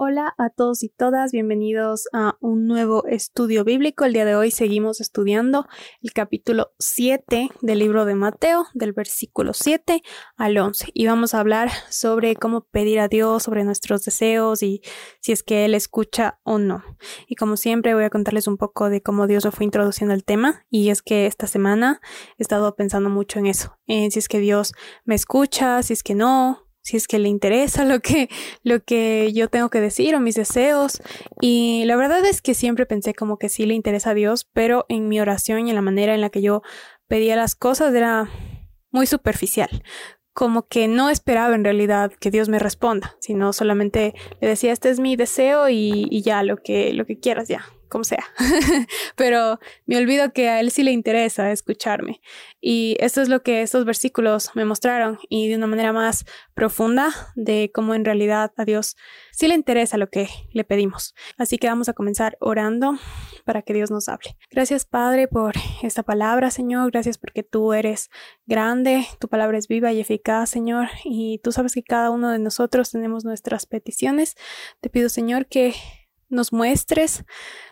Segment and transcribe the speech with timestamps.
[0.00, 4.04] Hola a todos y todas, bienvenidos a un nuevo estudio bíblico.
[4.04, 5.66] El día de hoy seguimos estudiando
[6.00, 10.00] el capítulo 7 del libro de Mateo, del versículo 7
[10.36, 10.92] al 11.
[10.94, 14.82] Y vamos a hablar sobre cómo pedir a Dios, sobre nuestros deseos y
[15.20, 16.84] si es que Él escucha o no.
[17.26, 20.22] Y como siempre voy a contarles un poco de cómo Dios me fue introduciendo el
[20.22, 20.64] tema.
[20.70, 22.00] Y es que esta semana
[22.36, 24.74] he estado pensando mucho en eso, en si es que Dios
[25.04, 28.30] me escucha, si es que no, si es que le interesa lo que,
[28.62, 31.02] lo que yo tengo que decir o mis deseos.
[31.40, 34.86] Y la verdad es que siempre pensé como que sí le interesa a Dios, pero
[34.88, 36.62] en mi oración y en la manera en la que yo
[37.06, 38.30] pedía las cosas era
[38.90, 39.82] muy superficial.
[40.32, 44.88] Como que no esperaba en realidad que Dios me responda, sino solamente le decía, este
[44.88, 48.24] es mi deseo y, y ya, lo que, lo que quieras ya, como sea.
[49.16, 52.20] Pero me olvido que a él sí le interesa escucharme.
[52.60, 57.10] Y esto es lo que estos versículos me mostraron y de una manera más profunda
[57.36, 58.96] de cómo en realidad a Dios
[59.32, 61.14] sí le interesa lo que le pedimos.
[61.36, 62.98] Así que vamos a comenzar orando
[63.44, 64.36] para que Dios nos hable.
[64.50, 66.90] Gracias Padre por esta palabra, Señor.
[66.90, 68.10] Gracias porque tú eres
[68.46, 70.88] grande, tu palabra es viva y eficaz, Señor.
[71.04, 74.34] Y tú sabes que cada uno de nosotros tenemos nuestras peticiones.
[74.80, 75.74] Te pido, Señor, que
[76.28, 77.24] nos muestres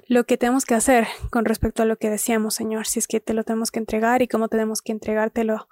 [0.06, 3.20] lo que tenemos que hacer con respecto a lo que deseamos, Señor, si es que
[3.20, 5.68] te lo tenemos que entregar y cómo tenemos que entregártelo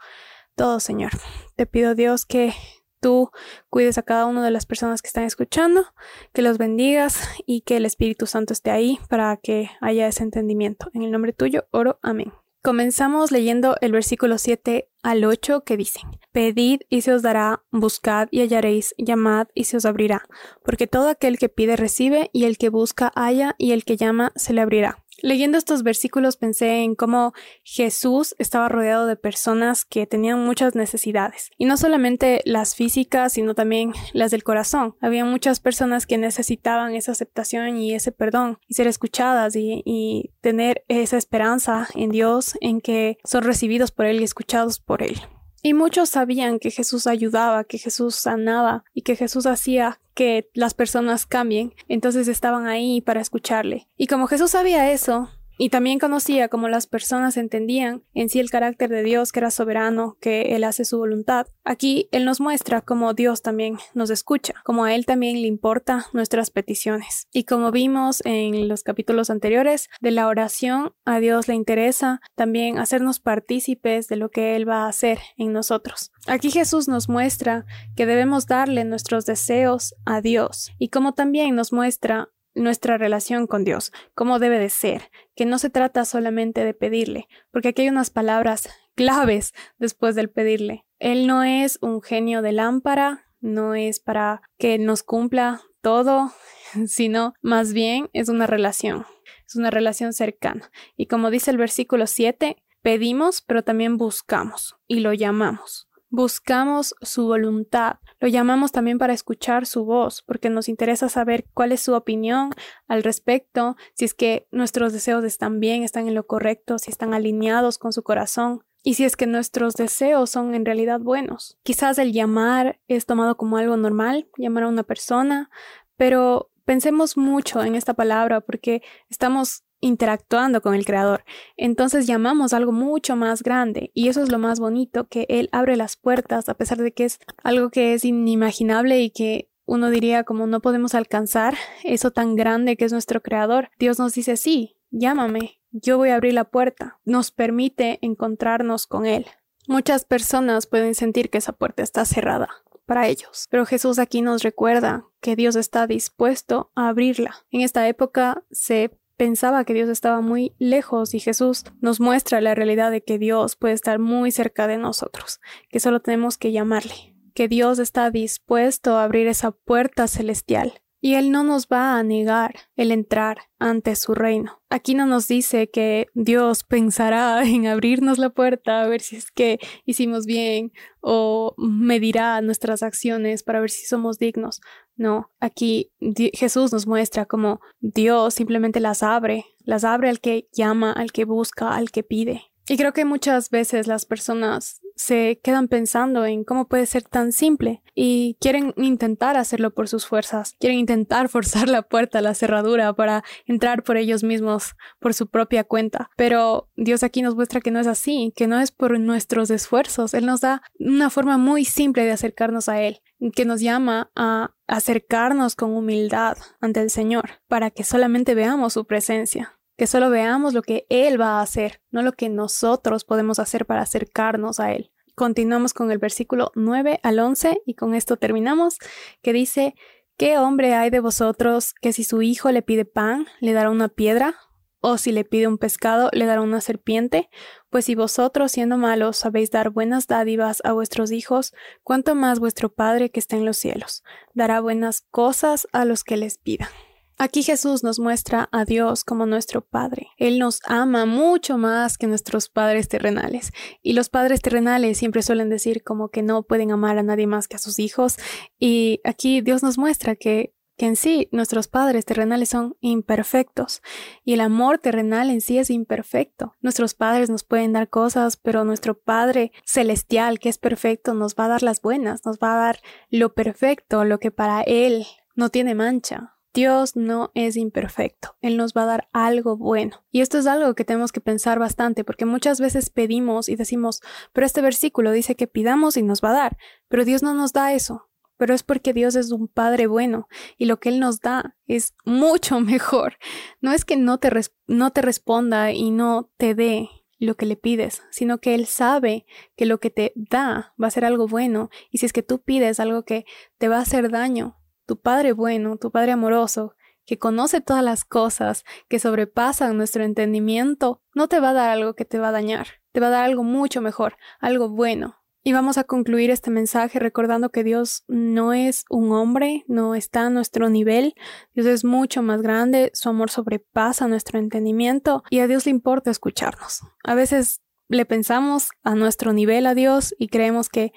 [0.55, 1.13] todo, Señor.
[1.57, 2.53] Te pido, Dios, que
[3.01, 3.31] tú
[3.69, 5.85] cuides a cada una de las personas que están escuchando,
[6.33, 10.91] que los bendigas y que el Espíritu Santo esté ahí para que haya ese entendimiento.
[10.95, 11.99] En el nombre tuyo, oro.
[12.03, 12.33] Amén.
[12.65, 18.27] Comenzamos leyendo el versículo 7 al 8 que dicen, Pedid y se os dará, buscad
[18.31, 20.23] y hallaréis, llamad y se os abrirá,
[20.65, 24.33] porque todo aquel que pide recibe, y el que busca halla, y el que llama
[24.35, 25.04] se le abrirá.
[25.23, 27.33] Leyendo estos versículos pensé en cómo
[27.63, 33.55] Jesús estaba rodeado de personas que tenían muchas necesidades, y no solamente las físicas, sino
[33.55, 34.97] también las del corazón.
[35.01, 40.85] Había muchas personas que necesitaban esa aceptación y ese perdón, y ser escuchadas y, tener
[40.89, 45.19] esa esperanza en Dios, en que son recibidos por Él y escuchados por Él.
[45.67, 50.75] Y muchos sabían que Jesús ayudaba, que Jesús sanaba y que Jesús hacía que las
[50.75, 53.89] personas cambien, entonces estaban ahí para escucharle.
[53.97, 58.51] Y como Jesús sabía eso, y también conocía cómo las personas entendían en sí el
[58.51, 61.47] carácter de Dios que era soberano, que Él hace su voluntad.
[61.65, 66.07] Aquí Él nos muestra cómo Dios también nos escucha, como a Él también le importa
[66.13, 67.29] nuestras peticiones.
[67.33, 72.79] Y como vimos en los capítulos anteriores de la oración, a Dios le interesa también
[72.79, 76.13] hacernos partícipes de lo que Él va a hacer en nosotros.
[76.27, 77.67] Aquí Jesús nos muestra
[77.97, 83.65] que debemos darle nuestros deseos a Dios y como también nos muestra nuestra relación con
[83.65, 87.89] Dios, cómo debe de ser, que no se trata solamente de pedirle, porque aquí hay
[87.89, 90.87] unas palabras claves después del pedirle.
[90.99, 96.33] Él no es un genio de lámpara, no es para que nos cumpla todo,
[96.87, 99.05] sino más bien es una relación,
[99.47, 100.71] es una relación cercana.
[100.97, 105.89] Y como dice el versículo 7, pedimos, pero también buscamos y lo llamamos.
[106.17, 111.73] Buscamos su voluntad, lo llamamos también para escuchar su voz, porque nos interesa saber cuál
[111.73, 112.51] es su opinión
[112.87, 117.15] al respecto, si es que nuestros deseos están bien, están en lo correcto, si están
[117.15, 121.59] alineados con su corazón y si es que nuestros deseos son en realidad buenos.
[121.65, 125.51] Quizás el llamar es tomado como algo normal, llamar a una persona,
[125.97, 131.25] pero pensemos mucho en esta palabra porque estamos interactuando con el creador.
[131.57, 135.77] Entonces llamamos algo mucho más grande y eso es lo más bonito, que él abre
[135.77, 140.25] las puertas a pesar de que es algo que es inimaginable y que uno diría
[140.25, 143.71] como no podemos alcanzar eso tan grande que es nuestro creador.
[143.79, 146.99] Dios nos dice sí, llámame, yo voy a abrir la puerta.
[147.05, 149.27] Nos permite encontrarnos con él.
[149.67, 152.49] Muchas personas pueden sentir que esa puerta está cerrada
[152.87, 153.49] para ellos.
[153.51, 157.35] Pero Jesús aquí nos recuerda que Dios está dispuesto a abrirla.
[157.51, 162.55] En esta época se pensaba que Dios estaba muy lejos y Jesús nos muestra la
[162.55, 167.17] realidad de que Dios puede estar muy cerca de nosotros, que solo tenemos que llamarle,
[167.35, 172.03] que Dios está dispuesto a abrir esa puerta celestial y Él no nos va a
[172.03, 174.63] negar el entrar ante su reino.
[174.71, 179.31] Aquí no nos dice que Dios pensará en abrirnos la puerta a ver si es
[179.31, 180.73] que hicimos bien
[181.03, 184.63] o medirá nuestras acciones para ver si somos dignos.
[184.97, 185.93] No, aquí
[186.33, 191.27] Jesús nos muestra cómo Dios simplemente las abre, las abre al que llama, al que
[191.27, 192.45] busca, al que pide.
[192.67, 197.33] Y creo que muchas veces las personas se quedan pensando en cómo puede ser tan
[197.33, 202.93] simple y quieren intentar hacerlo por sus fuerzas, quieren intentar forzar la puerta, la cerradura
[202.95, 206.11] para entrar por ellos mismos, por su propia cuenta.
[206.17, 210.15] Pero Dios aquí nos muestra que no es así, que no es por nuestros esfuerzos.
[210.15, 213.01] Él nos da una forma muy simple de acercarnos a Él,
[213.35, 218.87] que nos llama a acercarnos con humildad ante el Señor, para que solamente veamos su
[218.87, 223.39] presencia que solo veamos lo que Él va a hacer, no lo que nosotros podemos
[223.39, 224.91] hacer para acercarnos a Él.
[225.15, 228.79] Continuamos con el versículo 9 al 11 y con esto terminamos,
[229.23, 229.75] que dice,
[230.17, 233.89] ¿qué hombre hay de vosotros que si su hijo le pide pan, le dará una
[233.89, 234.35] piedra?
[234.81, 237.31] ¿O si le pide un pescado, le dará una serpiente?
[237.71, 242.69] Pues si vosotros, siendo malos, sabéis dar buenas dádivas a vuestros hijos, cuánto más vuestro
[242.69, 244.03] Padre que está en los cielos
[244.35, 246.69] dará buenas cosas a los que les pidan.
[247.17, 250.09] Aquí Jesús nos muestra a Dios como nuestro Padre.
[250.19, 253.53] Él nos ama mucho más que nuestros padres terrenales.
[253.83, 257.47] Y los padres terrenales siempre suelen decir como que no pueden amar a nadie más
[257.47, 258.17] que a sus hijos.
[258.59, 263.81] Y aquí Dios nos muestra que, que en sí nuestros padres terrenales son imperfectos.
[264.25, 266.55] Y el amor terrenal en sí es imperfecto.
[266.63, 271.45] Nuestros padres nos pueden dar cosas, pero nuestro Padre celestial, que es perfecto, nos va
[271.45, 275.07] a dar las buenas, nos va a dar lo perfecto, lo que para Él
[275.37, 276.34] no tiene mancha.
[276.55, 280.05] Dios no es imperfecto, Él nos va a dar algo bueno.
[280.13, 284.01] Y esto es algo que tenemos que pensar bastante, porque muchas veces pedimos y decimos,
[284.33, 286.57] pero este versículo dice que pidamos y nos va a dar,
[286.89, 288.09] pero Dios no nos da eso.
[288.37, 290.27] Pero es porque Dios es un Padre bueno
[290.59, 293.17] y lo que Él nos da es mucho mejor.
[293.61, 294.31] No es que no te,
[294.67, 299.25] no te responda y no te dé lo que le pides, sino que Él sabe
[299.57, 302.43] que lo que te da va a ser algo bueno y si es que tú
[302.43, 303.25] pides algo que
[303.59, 306.75] te va a hacer daño, tu Padre bueno, tu Padre amoroso,
[307.07, 311.95] que conoce todas las cosas, que sobrepasan nuestro entendimiento, no te va a dar algo
[311.95, 315.17] que te va a dañar, te va a dar algo mucho mejor, algo bueno.
[315.47, 320.27] Y vamos a concluir este mensaje recordando que Dios no es un hombre, no está
[320.27, 321.15] a nuestro nivel,
[321.53, 326.11] Dios es mucho más grande, su amor sobrepasa nuestro entendimiento y a Dios le importa
[326.11, 326.81] escucharnos.
[327.03, 330.95] A veces le pensamos a nuestro nivel a Dios y creemos que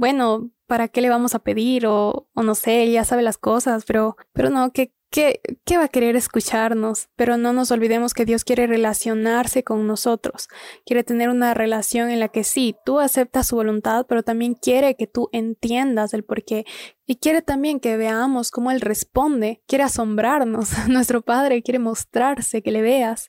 [0.00, 1.84] bueno, ¿para qué le vamos a pedir?
[1.88, 5.88] O, no sé, ya sabe las cosas, pero, pero no, ¿qué, qué, ¿qué va a
[5.88, 7.08] querer escucharnos?
[7.16, 10.46] Pero no nos olvidemos que Dios quiere relacionarse con nosotros,
[10.86, 14.94] quiere tener una relación en la que sí, tú aceptas su voluntad, pero también quiere
[14.94, 16.64] que tú entiendas el porqué
[17.04, 22.70] y quiere también que veamos cómo Él responde, quiere asombrarnos, nuestro Padre quiere mostrarse, que
[22.70, 23.28] le veas.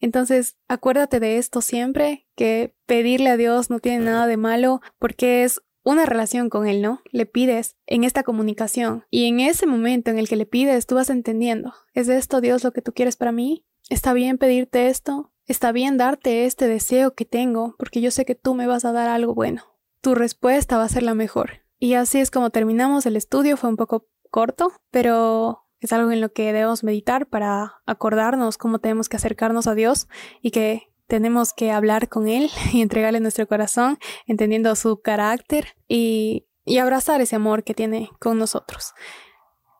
[0.00, 5.44] Entonces, acuérdate de esto siempre, que pedirle a Dios no tiene nada de malo, porque
[5.44, 7.02] es una relación con Él, ¿no?
[7.10, 10.94] Le pides en esta comunicación y en ese momento en el que le pides, tú
[10.94, 13.64] vas entendiendo, ¿es esto Dios lo que tú quieres para mí?
[13.88, 15.32] ¿Está bien pedirte esto?
[15.46, 17.74] ¿Está bien darte este deseo que tengo?
[17.78, 19.64] Porque yo sé que tú me vas a dar algo bueno.
[20.00, 21.64] Tu respuesta va a ser la mejor.
[21.78, 26.20] Y así es como terminamos el estudio, fue un poco corto, pero es algo en
[26.20, 30.08] lo que debemos meditar para acordarnos cómo tenemos que acercarnos a Dios
[30.42, 36.46] y que tenemos que hablar con Él y entregarle nuestro corazón, entendiendo su carácter y,
[36.64, 38.94] y abrazar ese amor que tiene con nosotros,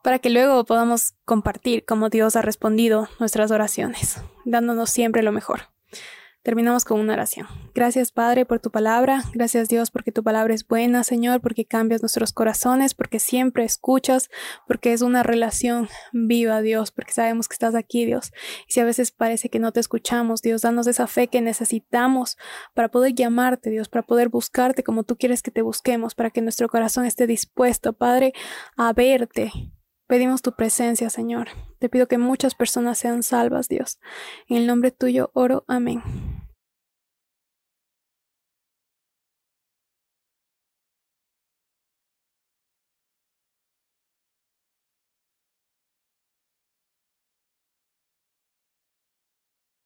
[0.03, 5.71] para que luego podamos compartir cómo Dios ha respondido nuestras oraciones, dándonos siempre lo mejor.
[6.42, 7.46] Terminamos con una oración.
[7.75, 12.00] Gracias Padre por tu palabra, gracias Dios porque tu palabra es buena, Señor, porque cambias
[12.00, 14.31] nuestros corazones, porque siempre escuchas,
[14.67, 18.32] porque es una relación viva, Dios, porque sabemos que estás aquí, Dios.
[18.67, 22.38] Y si a veces parece que no te escuchamos, Dios, danos esa fe que necesitamos
[22.72, 26.41] para poder llamarte, Dios, para poder buscarte como tú quieres que te busquemos, para que
[26.41, 28.32] nuestro corazón esté dispuesto, Padre,
[28.79, 29.53] a verte,
[30.10, 31.50] Pedimos tu presencia, Señor.
[31.79, 34.00] Te pido que muchas personas sean salvas, Dios.
[34.48, 35.65] En el nombre tuyo oro.
[35.69, 36.03] Amén.